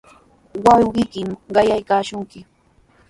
[0.65, 2.39] Wawqiykimi qayaykaashunki.